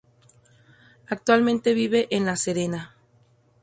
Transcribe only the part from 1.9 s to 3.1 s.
en La Serena.